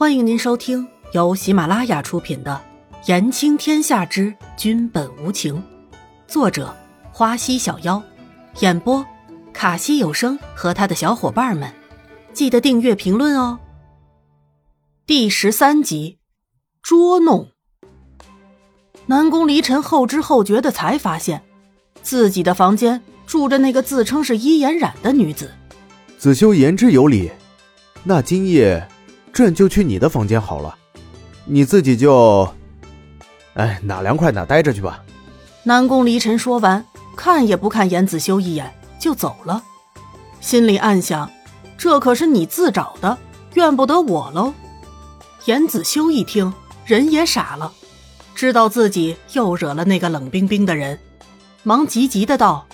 [0.00, 2.58] 欢迎您收听由喜马拉雅出品的
[3.06, 5.56] 《言情天下之君本无情》，
[6.26, 6.74] 作者
[7.12, 8.02] 花溪小妖，
[8.60, 9.04] 演播
[9.52, 11.70] 卡西有声和他的小伙伴们。
[12.32, 13.58] 记得订阅、评论哦。
[15.04, 16.16] 第十三集，
[16.80, 17.50] 捉弄。
[19.04, 21.42] 南宫离尘后知后觉的才发现，
[22.00, 25.50] 自己的房间住着那个自称是伊颜染的女子。
[26.16, 27.30] 子修言之有理，
[28.02, 28.88] 那今夜。
[29.40, 30.76] 朕就去你的房间好了，
[31.46, 32.46] 你自己就，
[33.54, 35.02] 哎，哪凉快哪待着去吧。
[35.62, 36.84] 南宫离尘说完，
[37.16, 39.62] 看也不看严子修一眼就走了，
[40.42, 41.30] 心里暗想：
[41.78, 43.16] 这可是你自找的，
[43.54, 44.52] 怨不得我喽。
[45.46, 46.52] 严子修一听，
[46.84, 47.72] 人也傻了，
[48.34, 50.98] 知道自己又惹了那个冷冰冰的人，
[51.62, 52.66] 忙急急的道：“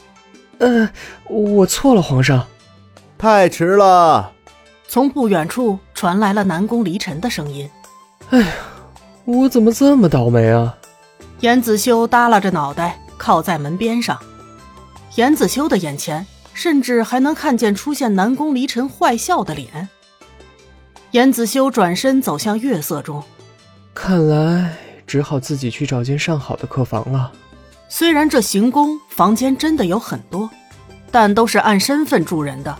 [0.59, 0.91] 呃，
[1.29, 2.45] 我错了，皇上。”
[3.17, 4.33] 太迟了。
[4.89, 7.69] 从不远处传来了南宫离尘的声音
[8.31, 8.53] ：“哎呀，
[9.25, 10.77] 我怎么这么倒霉啊！”
[11.41, 14.19] 严子修耷拉着脑袋靠在门边上，
[15.17, 19.89] 严子修的眼前甚至还能看见出现南宫离尘坏笑的脸。
[21.11, 23.23] 严子修转身走向月色中，
[23.93, 24.75] 看来
[25.07, 27.33] 只好自己去找间上好的客房了。
[27.89, 30.49] 虽然这行宫房间真的有很多，
[31.11, 32.77] 但都是按身份住人的，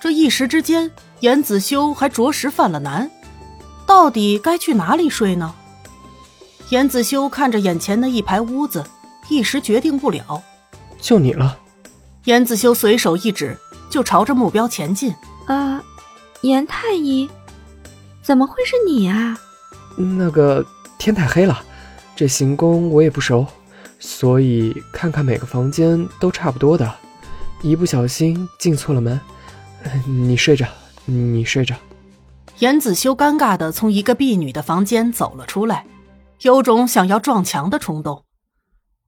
[0.00, 0.90] 这一时之间。
[1.20, 3.10] 严子修还着实犯了难，
[3.86, 5.54] 到底该去哪里睡呢？
[6.70, 8.84] 严子修看着眼前的一排屋子，
[9.28, 10.42] 一时决定不了。
[11.00, 11.58] 就你了。
[12.24, 13.56] 严子修随手一指，
[13.90, 15.14] 就朝着目标前进。
[15.46, 15.82] 啊，
[16.42, 17.28] 严太医，
[18.22, 19.36] 怎么会是你啊？
[19.96, 20.64] 那个
[20.98, 21.58] 天太黑了，
[22.14, 23.46] 这行宫我也不熟，
[23.98, 26.94] 所以看看每个房间都差不多的，
[27.62, 29.18] 一不小心进错了门。
[30.06, 30.66] 你睡着。
[31.08, 31.74] 你睡着。
[32.58, 35.86] 严子修尴尬的从一个婢女的房间走了出来，
[36.42, 38.24] 有种想要撞墙的冲动。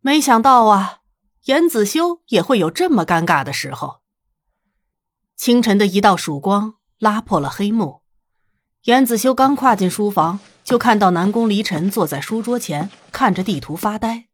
[0.00, 1.00] 没想到啊，
[1.44, 4.00] 严子修也会有这么尴尬的时候。
[5.36, 8.02] 清晨的一道曙光拉破了黑幕，
[8.84, 14.28] 严子修刚跨进书房，就看到南宫离尘坐在书桌前，看着地图发呆。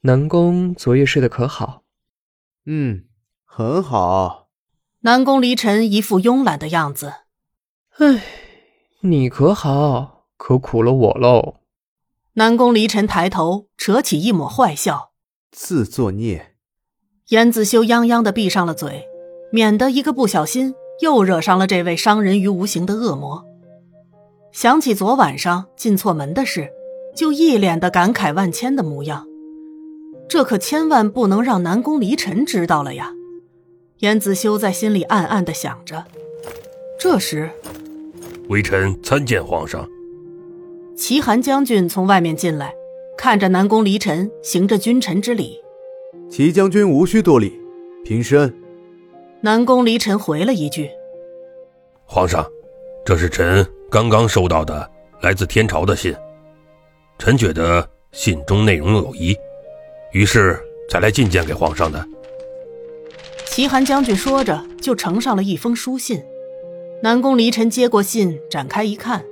[0.00, 1.82] 南宫昨夜睡得可好？
[2.66, 3.04] 嗯，
[3.44, 4.41] 很好。
[5.04, 7.12] 南宫离尘一副慵懒的样子，
[7.98, 8.22] 唉，
[9.00, 10.26] 你可好？
[10.36, 11.56] 可苦了我喽。
[12.34, 15.10] 南宫离尘抬头，扯起一抹坏笑，
[15.50, 16.54] 自作孽。
[17.30, 19.04] 严子修泱泱的闭上了嘴，
[19.50, 23.44] 免得一个不小心又惹上了这位伤人于无形的恶魔。
[24.52, 26.70] 想起昨晚上进错门的事，
[27.16, 29.26] 就一脸的感慨万千的模样。
[30.28, 33.12] 这可千万不能让南宫离尘知道了呀。
[34.02, 36.04] 严子修在心里暗暗的想着。
[36.98, 37.48] 这时，
[38.48, 39.88] 微臣参见皇上。
[40.96, 42.74] 齐寒将军从外面进来，
[43.16, 45.60] 看着南宫离尘，行着君臣之礼。
[46.28, 47.56] 齐将军无需多礼，
[48.04, 48.52] 平身。
[49.40, 50.90] 南宫离尘回了一句
[52.04, 52.44] ：“皇上，
[53.04, 54.90] 这是臣刚刚收到的
[55.20, 56.12] 来自天朝的信，
[57.20, 59.36] 臣觉得信中内容有疑，
[60.10, 60.58] 于是
[60.90, 62.04] 才来觐见给皇上的。”
[63.52, 66.22] 齐寒将军说着，就呈上了一封书信。
[67.02, 69.22] 南宫离尘接过信，展开一看，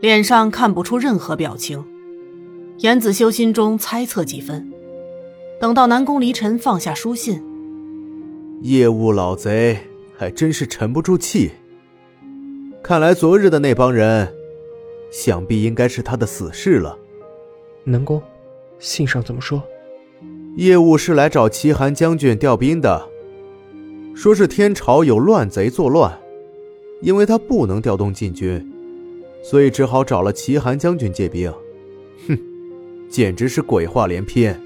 [0.00, 1.84] 脸上看不出任何表情。
[2.78, 4.72] 严子修心中猜测几分。
[5.60, 7.42] 等到南宫离尘放下书信，
[8.62, 9.78] 业务老贼
[10.16, 11.50] 还真是沉不住气。
[12.82, 14.32] 看来昨日的那帮人，
[15.12, 16.96] 想必应该是他的死士了。
[17.84, 18.22] 南宫，
[18.78, 19.62] 信上怎么说？
[20.56, 23.09] 业务是来找齐寒将军调兵的。
[24.14, 26.18] 说是天朝有乱贼作乱，
[27.00, 28.70] 因为他不能调动禁军，
[29.42, 31.50] 所以只好找了齐寒将军借兵。
[32.28, 32.38] 哼，
[33.08, 34.60] 简直是鬼话连篇。